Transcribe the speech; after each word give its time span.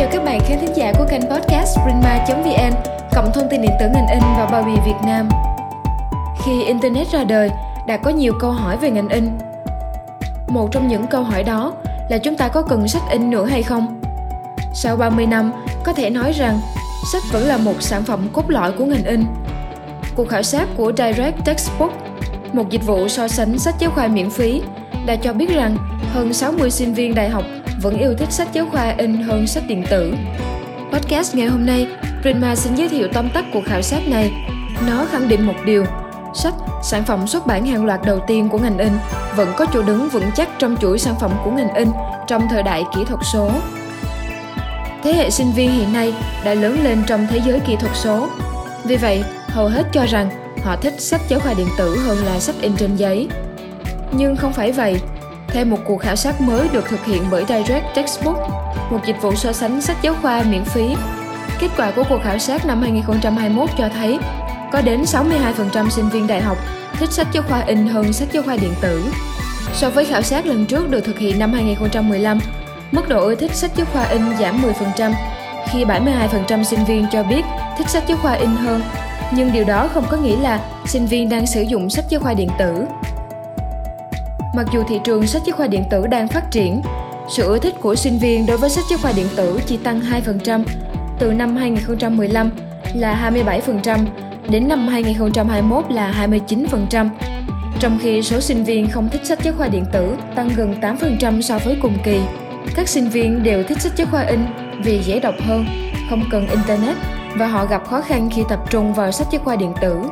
chào 0.00 0.08
các 0.12 0.24
bạn 0.24 0.40
khán 0.40 0.58
thính 0.60 0.76
giả 0.76 0.92
của 0.98 1.06
kênh 1.10 1.20
podcast 1.20 1.78
Prima.vn, 1.84 2.74
cộng 3.12 3.30
thông 3.34 3.48
tin 3.50 3.62
điện 3.62 3.70
tử 3.80 3.86
ngành 3.94 4.08
in 4.08 4.20
và 4.20 4.48
bao 4.52 4.62
bì 4.62 4.72
Việt 4.86 5.06
Nam. 5.06 5.28
Khi 6.44 6.64
Internet 6.64 7.06
ra 7.12 7.24
đời, 7.24 7.50
đã 7.86 7.96
có 7.96 8.10
nhiều 8.10 8.32
câu 8.40 8.50
hỏi 8.50 8.76
về 8.76 8.90
ngành 8.90 9.08
in. 9.08 9.38
Một 10.48 10.68
trong 10.72 10.88
những 10.88 11.06
câu 11.06 11.22
hỏi 11.22 11.42
đó 11.42 11.72
là 12.10 12.18
chúng 12.18 12.36
ta 12.36 12.48
có 12.48 12.62
cần 12.62 12.88
sách 12.88 13.02
in 13.10 13.30
nữa 13.30 13.46
hay 13.46 13.62
không? 13.62 14.00
Sau 14.74 14.96
30 14.96 15.26
năm, 15.26 15.52
có 15.84 15.92
thể 15.92 16.10
nói 16.10 16.32
rằng 16.32 16.60
sách 17.12 17.22
vẫn 17.32 17.46
là 17.46 17.56
một 17.56 17.82
sản 17.82 18.02
phẩm 18.02 18.28
cốt 18.32 18.50
lõi 18.50 18.72
của 18.72 18.84
ngành 18.84 19.04
in. 19.04 19.24
Cuộc 20.16 20.28
khảo 20.28 20.42
sát 20.42 20.68
của 20.76 20.92
Direct 20.96 21.44
Textbook, 21.44 21.92
một 22.52 22.70
dịch 22.70 22.86
vụ 22.86 23.08
so 23.08 23.28
sánh 23.28 23.58
sách 23.58 23.74
giáo 23.78 23.90
khoa 23.90 24.06
miễn 24.06 24.30
phí, 24.30 24.62
đã 25.06 25.16
cho 25.16 25.32
biết 25.32 25.50
rằng 25.50 25.76
hơn 26.12 26.32
60 26.32 26.70
sinh 26.70 26.94
viên 26.94 27.14
đại 27.14 27.28
học 27.28 27.44
vẫn 27.82 27.98
yêu 27.98 28.14
thích 28.18 28.32
sách 28.32 28.48
giáo 28.52 28.66
khoa 28.70 28.94
in 28.98 29.22
hơn 29.22 29.46
sách 29.46 29.64
điện 29.66 29.84
tử. 29.90 30.14
Podcast 30.92 31.34
ngày 31.34 31.46
hôm 31.46 31.66
nay, 31.66 31.86
Prima 32.22 32.56
xin 32.56 32.74
giới 32.74 32.88
thiệu 32.88 33.08
tóm 33.12 33.28
tắt 33.28 33.44
cuộc 33.52 33.64
khảo 33.66 33.82
sát 33.82 34.08
này. 34.08 34.32
Nó 34.86 35.06
khẳng 35.10 35.28
định 35.28 35.46
một 35.46 35.54
điều, 35.64 35.84
sách, 36.34 36.54
sản 36.82 37.04
phẩm 37.04 37.26
xuất 37.26 37.46
bản 37.46 37.66
hàng 37.66 37.86
loạt 37.86 38.00
đầu 38.06 38.20
tiên 38.26 38.48
của 38.48 38.58
ngành 38.58 38.78
in, 38.78 38.92
vẫn 39.36 39.52
có 39.56 39.66
chỗ 39.72 39.82
đứng 39.82 40.08
vững 40.08 40.30
chắc 40.36 40.48
trong 40.58 40.76
chuỗi 40.80 40.98
sản 40.98 41.14
phẩm 41.20 41.30
của 41.44 41.50
ngành 41.50 41.74
in 41.74 41.88
trong 42.26 42.48
thời 42.48 42.62
đại 42.62 42.84
kỹ 42.94 43.04
thuật 43.04 43.20
số. 43.32 43.50
Thế 45.02 45.12
hệ 45.12 45.30
sinh 45.30 45.52
viên 45.52 45.70
hiện 45.72 45.92
nay 45.92 46.14
đã 46.44 46.54
lớn 46.54 46.78
lên 46.84 47.02
trong 47.06 47.26
thế 47.30 47.40
giới 47.46 47.60
kỹ 47.60 47.76
thuật 47.76 47.92
số. 47.96 48.28
Vì 48.84 48.96
vậy, 48.96 49.24
hầu 49.48 49.68
hết 49.68 49.82
cho 49.92 50.06
rằng 50.06 50.30
họ 50.64 50.76
thích 50.76 50.94
sách 51.00 51.20
giáo 51.28 51.40
khoa 51.40 51.54
điện 51.54 51.68
tử 51.78 51.98
hơn 51.98 52.18
là 52.24 52.40
sách 52.40 52.56
in 52.60 52.72
trên 52.76 52.96
giấy. 52.96 53.28
Nhưng 54.12 54.36
không 54.36 54.52
phải 54.52 54.72
vậy, 54.72 55.00
theo 55.52 55.64
một 55.64 55.78
cuộc 55.84 55.96
khảo 55.96 56.16
sát 56.16 56.40
mới 56.40 56.68
được 56.72 56.84
thực 56.88 57.04
hiện 57.04 57.22
bởi 57.30 57.44
Direct 57.48 57.84
Textbook, 57.94 58.36
một 58.90 59.00
dịch 59.06 59.22
vụ 59.22 59.34
so 59.34 59.52
sánh 59.52 59.80
sách 59.80 59.96
giáo 60.02 60.14
khoa 60.22 60.42
miễn 60.42 60.64
phí. 60.64 60.96
Kết 61.60 61.68
quả 61.76 61.90
của 61.90 62.04
cuộc 62.08 62.18
khảo 62.24 62.38
sát 62.38 62.66
năm 62.66 62.82
2021 62.82 63.70
cho 63.78 63.88
thấy 63.88 64.18
có 64.72 64.80
đến 64.80 65.02
62% 65.02 65.88
sinh 65.88 66.08
viên 66.08 66.26
đại 66.26 66.40
học 66.40 66.58
thích 66.98 67.12
sách 67.12 67.26
giáo 67.32 67.42
khoa 67.48 67.60
in 67.60 67.86
hơn 67.86 68.12
sách 68.12 68.28
giáo 68.32 68.42
khoa 68.42 68.56
điện 68.56 68.74
tử. 68.80 69.04
So 69.74 69.90
với 69.90 70.04
khảo 70.04 70.22
sát 70.22 70.46
lần 70.46 70.66
trước 70.66 70.90
được 70.90 71.00
thực 71.00 71.18
hiện 71.18 71.38
năm 71.38 71.52
2015, 71.52 72.38
mức 72.92 73.08
độ 73.08 73.24
ưa 73.24 73.34
thích 73.34 73.54
sách 73.54 73.70
giáo 73.76 73.86
khoa 73.92 74.04
in 74.04 74.22
giảm 74.40 74.62
10%, 74.96 75.12
khi 75.68 75.84
72% 75.84 76.62
sinh 76.62 76.84
viên 76.84 77.06
cho 77.12 77.22
biết 77.22 77.42
thích 77.78 77.88
sách 77.88 78.04
giáo 78.08 78.18
khoa 78.22 78.32
in 78.32 78.50
hơn, 78.50 78.82
nhưng 79.32 79.52
điều 79.52 79.64
đó 79.64 79.88
không 79.94 80.04
có 80.10 80.16
nghĩa 80.16 80.36
là 80.36 80.60
sinh 80.86 81.06
viên 81.06 81.28
đang 81.28 81.46
sử 81.46 81.62
dụng 81.62 81.90
sách 81.90 82.04
giáo 82.08 82.20
khoa 82.20 82.34
điện 82.34 82.48
tử. 82.58 82.84
Mặc 84.54 84.66
dù 84.72 84.82
thị 84.88 85.00
trường 85.04 85.26
sách 85.26 85.42
giáo 85.46 85.56
khoa 85.56 85.66
điện 85.66 85.84
tử 85.90 86.06
đang 86.06 86.28
phát 86.28 86.50
triển, 86.50 86.82
sự 87.28 87.46
ưa 87.46 87.58
thích 87.58 87.74
của 87.80 87.94
sinh 87.94 88.18
viên 88.18 88.46
đối 88.46 88.56
với 88.56 88.70
sách 88.70 88.84
giáo 88.90 88.98
khoa 89.02 89.12
điện 89.12 89.26
tử 89.36 89.60
chỉ 89.66 89.76
tăng 89.76 90.00
2% 90.00 90.64
từ 91.18 91.32
năm 91.32 91.56
2015 91.56 92.50
là 92.94 93.30
27% 93.32 94.06
đến 94.48 94.68
năm 94.68 94.88
2021 94.88 95.84
là 95.90 96.26
29%, 96.28 97.08
trong 97.80 97.98
khi 98.02 98.22
số 98.22 98.40
sinh 98.40 98.64
viên 98.64 98.90
không 98.90 99.08
thích 99.08 99.26
sách 99.26 99.38
giáo 99.42 99.54
khoa 99.58 99.68
điện 99.68 99.84
tử 99.92 100.16
tăng 100.34 100.50
gần 100.56 100.74
8% 100.80 101.40
so 101.40 101.58
với 101.58 101.76
cùng 101.82 101.98
kỳ. 102.04 102.20
Các 102.74 102.88
sinh 102.88 103.08
viên 103.08 103.42
đều 103.42 103.62
thích 103.62 103.80
sách 103.80 103.92
giáo 103.96 104.06
khoa 104.10 104.22
in 104.22 104.40
vì 104.84 105.02
dễ 105.02 105.20
đọc 105.20 105.34
hơn, 105.46 105.64
không 106.10 106.22
cần 106.30 106.48
internet 106.48 106.96
và 107.36 107.46
họ 107.46 107.66
gặp 107.66 107.86
khó 107.86 108.00
khăn 108.00 108.30
khi 108.34 108.42
tập 108.48 108.60
trung 108.70 108.94
vào 108.94 109.12
sách 109.12 109.26
giáo 109.32 109.42
khoa 109.44 109.56
điện 109.56 109.72
tử. 109.80 110.02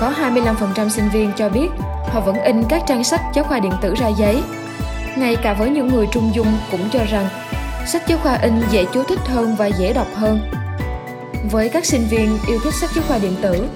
Có 0.00 0.12
25% 0.20 0.88
sinh 0.88 1.08
viên 1.12 1.32
cho 1.36 1.48
biết 1.48 1.68
họ 2.14 2.20
vẫn 2.20 2.42
in 2.42 2.64
các 2.68 2.82
trang 2.86 3.04
sách 3.04 3.20
giáo 3.34 3.44
khoa 3.44 3.58
điện 3.58 3.72
tử 3.82 3.94
ra 3.94 4.08
giấy. 4.08 4.42
Ngay 5.16 5.36
cả 5.36 5.52
với 5.52 5.70
những 5.70 5.88
người 5.88 6.06
trung 6.12 6.30
dung 6.34 6.46
cũng 6.70 6.88
cho 6.92 7.04
rằng 7.10 7.28
sách 7.86 8.02
giáo 8.08 8.18
khoa 8.22 8.34
in 8.34 8.62
dễ 8.70 8.84
chú 8.94 9.02
thích 9.02 9.18
hơn 9.24 9.56
và 9.56 9.66
dễ 9.66 9.92
đọc 9.92 10.06
hơn. 10.14 10.40
Với 11.50 11.68
các 11.68 11.84
sinh 11.84 12.06
viên 12.10 12.38
yêu 12.48 12.58
thích 12.64 12.74
sách 12.74 12.90
giáo 12.94 13.04
khoa 13.08 13.18
điện 13.18 13.36
tử, 13.42 13.68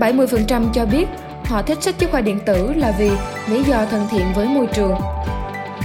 70% 0.00 0.72
cho 0.72 0.86
biết 0.86 1.06
họ 1.44 1.62
thích 1.62 1.82
sách 1.82 1.94
giáo 1.98 2.10
khoa 2.10 2.20
điện 2.20 2.40
tử 2.46 2.72
là 2.76 2.92
vì 2.98 3.10
lý 3.48 3.62
do 3.62 3.86
thân 3.90 4.06
thiện 4.10 4.26
với 4.34 4.46
môi 4.46 4.66
trường. 4.66 4.94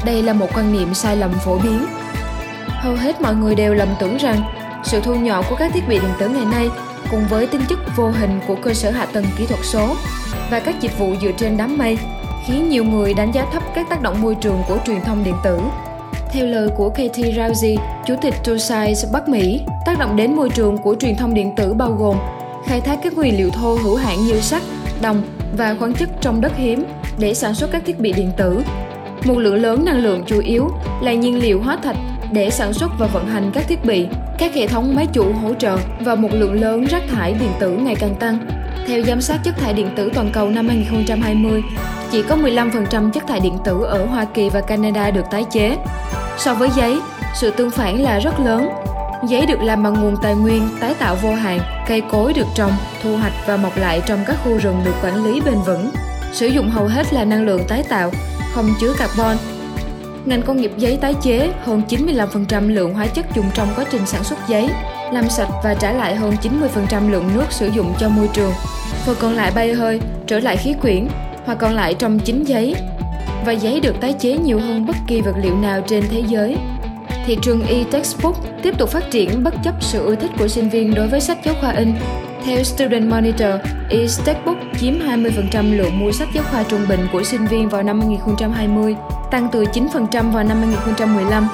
Đây 0.06 0.24
là 0.24 0.34
một 0.34 0.48
quan 0.54 0.74
niệm 0.74 0.94
sai 0.94 1.18
lầm 1.18 1.34
phổ 1.34 1.58
biến. 1.58 1.86
Hầu 2.68 2.96
hết 2.96 3.22
mọi 3.22 3.36
người 3.36 3.56
đều 3.56 3.74
lầm 3.74 3.90
tưởng 4.00 4.18
rằng 4.18 4.44
sự 4.94 5.02
thu 5.02 5.16
nhỏ 5.16 5.44
của 5.50 5.56
các 5.56 5.72
thiết 5.74 5.88
bị 5.88 6.00
điện 6.00 6.12
tử 6.20 6.30
ngày 6.30 6.46
nay 6.46 6.70
cùng 7.12 7.28
với 7.30 7.48
tính 7.48 7.62
chất 7.70 7.80
vô 7.96 8.10
hình 8.10 8.40
của 8.48 8.56
cơ 8.56 8.74
sở 8.74 8.92
hạ 8.92 9.06
tầng 9.06 9.26
kỹ 9.38 9.46
thuật 9.46 9.60
số 9.64 9.96
và 10.52 10.60
các 10.60 10.82
dịch 10.82 11.00
vụ 11.00 11.16
dựa 11.22 11.32
trên 11.38 11.58
đám 11.58 11.78
mây 11.78 11.98
khiến 12.46 12.70
nhiều 12.70 12.84
người 12.84 13.14
đánh 13.14 13.32
giá 13.32 13.46
thấp 13.54 13.64
các 13.76 13.90
tác 13.90 14.02
động 14.02 14.22
môi 14.22 14.36
trường 14.36 14.62
của 14.68 14.78
truyền 14.86 15.02
thông 15.02 15.24
điện 15.24 15.36
tử. 15.44 15.60
Theo 16.32 16.46
lời 16.46 16.70
của 16.78 16.90
Katie 16.90 17.32
Rousey, 17.32 17.78
Chủ 18.06 18.16
tịch 18.22 18.34
ToScience 18.44 19.02
Bắc 19.14 19.30
Mỹ, 19.30 19.62
tác 19.86 20.00
động 20.00 20.16
đến 20.16 20.36
môi 20.36 20.50
trường 20.50 20.78
của 20.78 20.96
truyền 21.00 21.16
thông 21.16 21.34
điện 21.34 21.56
tử 21.56 21.74
bao 21.74 21.92
gồm 21.92 22.18
khai 22.66 22.82
thác 22.82 23.00
các 23.04 23.14
nguyên 23.14 23.38
liệu 23.38 23.50
thô 23.50 23.78
hữu 23.84 23.96
hạn 23.96 24.26
như 24.26 24.40
sắt, 24.40 24.62
đồng 25.02 25.24
và 25.58 25.76
khoáng 25.80 25.94
chất 25.94 26.10
trong 26.22 26.42
đất 26.42 26.52
hiếm 26.58 26.86
để 27.18 27.34
sản 27.34 27.56
xuất 27.56 27.72
các 27.72 27.84
thiết 27.86 28.00
bị 28.00 28.14
điện 28.14 28.32
tử. 28.38 28.62
Một 29.24 29.38
lượng 29.38 29.56
lớn 29.56 29.86
năng 29.86 30.04
lượng 30.04 30.24
chủ 30.26 30.40
yếu 30.40 30.70
là 31.02 31.14
nhiên 31.14 31.42
liệu 31.42 31.62
hóa 31.62 31.78
thạch 31.84 31.98
để 32.32 32.50
sản 32.50 32.74
xuất 32.74 32.92
và 33.00 33.08
vận 33.08 33.28
hành 33.28 33.52
các 33.54 33.68
thiết 33.68 33.86
bị, 33.86 34.08
các 34.38 34.56
hệ 34.56 34.68
thống 34.68 34.96
máy 34.96 35.08
chủ 35.14 35.34
hỗ 35.34 35.54
trợ 35.54 35.78
và 36.00 36.16
một 36.16 36.30
lượng 36.32 36.62
lớn 36.62 36.86
rác 36.86 37.04
thải 37.12 37.34
điện 37.34 37.52
tử 37.60 37.72
ngày 37.72 37.96
càng 37.96 38.16
tăng. 38.16 38.40
Theo 38.88 39.04
giám 39.04 39.22
sát 39.22 39.38
chất 39.44 39.58
thải 39.58 39.74
điện 39.74 39.90
tử 39.96 40.10
toàn 40.14 40.30
cầu 40.34 40.50
năm 40.50 40.68
2020, 40.68 41.62
chỉ 42.12 42.24
có 42.24 42.36
15% 42.36 43.12
chất 43.12 43.28
thải 43.28 43.40
điện 43.40 43.58
tử 43.66 43.84
ở 43.84 44.06
Hoa 44.06 44.26
Kỳ 44.26 44.50
và 44.50 44.62
Canada 44.62 45.12
được 45.12 45.26
tái 45.32 45.46
chế. 45.52 45.78
So 46.38 46.54
với 46.54 46.70
giấy, 46.76 47.00
sự 47.36 47.52
tương 47.52 47.72
phản 47.72 48.02
là 48.02 48.20
rất 48.20 48.40
lớn. 48.40 48.70
Giấy 49.28 49.46
được 49.46 49.62
làm 49.62 49.84
bằng 49.84 49.94
nguồn 49.94 50.16
tài 50.24 50.36
nguyên 50.36 50.70
tái 50.80 50.94
tạo 51.00 51.16
vô 51.22 51.34
hạn, 51.34 51.60
cây 51.88 52.02
cối 52.12 52.34
được 52.34 52.48
trồng, 52.56 52.72
thu 53.04 53.18
hoạch 53.18 53.34
và 53.48 53.58
mọc 53.58 53.78
lại 53.78 54.02
trong 54.06 54.20
các 54.28 54.38
khu 54.44 54.58
rừng 54.58 54.82
được 54.86 54.96
quản 55.04 55.26
lý 55.26 55.42
bền 55.42 55.62
vững. 55.66 55.92
Sử 56.32 56.48
dụng 56.48 56.70
hầu 56.70 56.88
hết 56.88 57.14
là 57.14 57.26
năng 57.26 57.46
lượng 57.46 57.62
tái 57.68 57.84
tạo, 57.90 58.12
không 58.54 58.70
chứa 58.82 58.94
carbon. 58.98 59.38
Ngành 60.26 60.42
công 60.42 60.58
nghiệp 60.58 60.72
giấy 60.78 60.98
tái 61.02 61.14
chế 61.22 61.52
hơn 61.64 61.82
95% 61.90 62.70
lượng 62.70 62.94
hóa 62.94 63.08
chất 63.08 63.26
dùng 63.36 63.46
trong 63.54 63.68
quá 63.76 63.86
trình 63.92 64.06
sản 64.06 64.24
xuất 64.24 64.40
giấy, 64.48 64.70
làm 65.12 65.30
sạch 65.30 65.50
và 65.64 65.74
trả 65.74 65.92
lại 65.92 66.16
hơn 66.16 66.34
90% 66.42 67.12
lượng 67.12 67.30
nước 67.36 67.46
sử 67.50 67.68
dụng 67.68 67.94
cho 68.00 68.10
môi 68.10 68.30
trường. 68.34 68.52
Phần 69.06 69.16
còn 69.20 69.34
lại 69.34 69.52
bay 69.56 69.74
hơi, 69.74 70.00
trở 70.28 70.40
lại 70.40 70.58
khí 70.58 70.74
quyển 70.82 71.08
hoặc 71.46 71.58
còn 71.60 71.74
lại 71.74 71.94
trong 71.94 72.20
chính 72.20 72.44
giấy. 72.44 72.76
Và 73.46 73.52
giấy 73.52 73.80
được 73.80 74.02
tái 74.02 74.14
chế 74.20 74.38
nhiều 74.38 74.60
hơn 74.60 74.86
bất 74.86 74.96
kỳ 75.08 75.22
vật 75.22 75.36
liệu 75.42 75.56
nào 75.56 75.82
trên 75.88 76.04
thế 76.12 76.24
giới. 76.28 76.58
Thị 77.26 77.38
trường 77.42 77.66
e-textbook 77.68 78.36
tiếp 78.62 78.78
tục 78.78 78.90
phát 78.90 79.12
triển 79.12 79.44
bất 79.44 79.54
chấp 79.64 79.84
sự 79.84 80.06
ưa 80.06 80.16
thích 80.16 80.32
của 80.40 80.48
sinh 80.48 80.70
viên 80.70 80.94
đối 80.94 81.08
với 81.08 81.22
sách 81.22 81.38
giáo 81.46 81.56
khoa 81.62 81.72
in. 81.72 81.94
Theo 82.46 82.64
Student 82.64 83.10
Monitor, 83.10 83.52
e-textbook 83.90 84.58
chiếm 84.80 84.94
20% 85.00 85.78
lượng 85.78 86.00
mua 86.00 86.12
sách 86.12 86.28
giáo 86.34 86.44
khoa 86.52 86.64
trung 86.64 86.86
bình 86.90 87.08
của 87.12 87.24
sinh 87.24 87.48
viên 87.48 87.70
vào 87.70 87.84
năm 87.84 88.00
2020, 88.00 88.96
tăng 89.32 89.50
từ 89.52 89.64
9% 89.64 90.32
vào 90.32 90.44
năm 90.44 90.58
2015. 90.58 91.48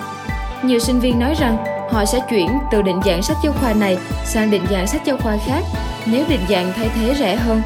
Nhiều 0.63 0.79
sinh 0.79 0.99
viên 0.99 1.19
nói 1.19 1.35
rằng 1.39 1.57
họ 1.91 2.05
sẽ 2.05 2.19
chuyển 2.29 2.49
từ 2.71 2.81
định 2.81 2.99
dạng 3.05 3.23
sách 3.23 3.37
giáo 3.43 3.53
khoa 3.53 3.73
này 3.73 3.97
sang 4.25 4.51
định 4.51 4.61
dạng 4.69 4.87
sách 4.87 5.01
giáo 5.05 5.17
khoa 5.17 5.37
khác 5.45 5.63
nếu 6.05 6.25
định 6.29 6.41
dạng 6.49 6.73
thay 6.75 6.89
thế 6.95 7.15
rẻ 7.19 7.35
hơn. 7.35 7.61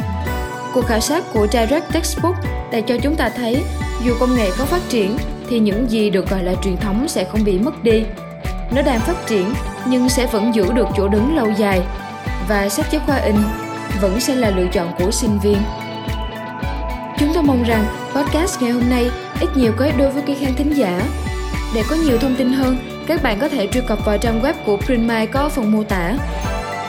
Cuộc 0.74 0.86
khảo 0.86 1.00
sát 1.00 1.24
của 1.34 1.48
Direct 1.52 1.94
Textbook 1.94 2.36
đã 2.72 2.82
cho 2.82 2.98
chúng 3.04 3.16
ta 3.16 3.30
thấy 3.30 3.64
dù 4.06 4.14
công 4.20 4.36
nghệ 4.36 4.50
có 4.58 4.66
phát 4.66 4.82
triển 4.90 5.18
thì 5.50 5.60
những 5.60 5.92
gì 5.92 6.10
được 6.10 6.30
gọi 6.30 6.44
là 6.44 6.54
truyền 6.64 6.78
thống 6.78 7.08
sẽ 7.08 7.24
không 7.24 7.44
bị 7.44 7.60
mất 7.60 7.84
đi. 7.84 8.04
Nó 8.76 8.82
đang 8.82 9.00
phát 9.00 9.28
triển 9.28 9.54
nhưng 9.86 10.10
sẽ 10.10 10.26
vẫn 10.26 10.56
giữ 10.56 10.74
được 10.74 10.88
chỗ 10.98 11.08
đứng 11.08 11.36
lâu 11.36 11.48
dài 11.58 11.82
và 12.48 12.70
sách 12.70 12.86
giáo 12.92 13.02
khoa 13.06 13.16
in 13.16 13.36
vẫn 14.02 14.20
sẽ 14.20 14.36
là 14.36 14.50
lựa 14.50 14.68
chọn 14.72 14.92
của 15.00 15.12
sinh 15.12 15.40
viên. 15.40 15.58
Chúng 17.18 17.34
tôi 17.34 17.44
mong 17.44 17.64
rằng 17.64 17.86
podcast 18.16 18.62
ngày 18.62 18.72
hôm 18.72 18.90
nay 18.90 19.12
ít 19.40 19.50
nhiều 19.56 19.74
có 19.78 19.86
ích 19.86 19.98
đối 19.98 20.12
với 20.12 20.24
các 20.28 20.38
khán 20.40 20.54
thính 20.56 20.78
giả. 20.78 21.02
Để 21.76 21.84
có 21.90 21.96
nhiều 21.96 22.18
thông 22.18 22.36
tin 22.36 22.54
hơn, 22.54 22.78
các 23.08 23.24
bạn 23.24 23.40
có 23.40 23.50
thể 23.50 23.68
truy 23.68 23.82
cập 23.88 24.06
vào 24.06 24.18
trang 24.18 24.42
web 24.42 24.54
của 24.66 24.78
Printma 24.78 25.26
có 25.26 25.50
phần 25.50 25.72
mô 25.72 25.84
tả. 25.84 26.14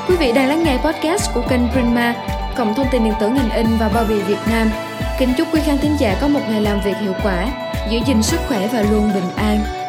Quý 0.08 0.16
vị 0.16 0.32
đang 0.32 0.48
lắng 0.48 0.62
nghe 0.64 0.78
podcast 0.84 1.34
của 1.34 1.42
kênh 1.48 1.68
Prima 1.72 2.14
cộng 2.56 2.74
thông 2.74 2.86
tin 2.92 3.04
điện 3.04 3.14
tử 3.20 3.28
ngành 3.28 3.50
in 3.50 3.66
và 3.78 3.88
bao 3.88 4.04
bì 4.08 4.22
Việt 4.22 4.38
Nam. 4.50 4.70
Kính 5.18 5.32
chúc 5.38 5.48
quý 5.52 5.60
khán 5.66 5.78
thính 5.78 5.96
giả 5.98 6.16
có 6.20 6.28
một 6.28 6.40
ngày 6.48 6.60
làm 6.60 6.80
việc 6.80 6.96
hiệu 7.00 7.12
quả, 7.22 7.46
giữ 7.90 7.98
gìn 8.06 8.22
sức 8.22 8.40
khỏe 8.48 8.68
và 8.72 8.82
luôn 8.82 9.10
bình 9.14 9.30
an. 9.36 9.83